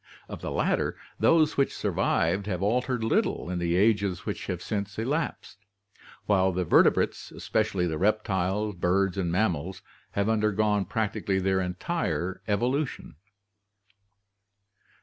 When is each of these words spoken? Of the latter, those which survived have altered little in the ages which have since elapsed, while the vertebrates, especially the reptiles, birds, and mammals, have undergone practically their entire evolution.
Of 0.27 0.41
the 0.41 0.49
latter, 0.49 0.97
those 1.19 1.57
which 1.57 1.75
survived 1.77 2.47
have 2.47 2.63
altered 2.63 3.03
little 3.03 3.51
in 3.51 3.59
the 3.59 3.75
ages 3.75 4.25
which 4.25 4.47
have 4.47 4.59
since 4.59 4.97
elapsed, 4.97 5.59
while 6.25 6.51
the 6.51 6.65
vertebrates, 6.65 7.29
especially 7.31 7.85
the 7.85 7.99
reptiles, 7.99 8.73
birds, 8.73 9.15
and 9.15 9.31
mammals, 9.31 9.83
have 10.13 10.27
undergone 10.27 10.85
practically 10.85 11.37
their 11.37 11.61
entire 11.61 12.41
evolution. 12.47 13.13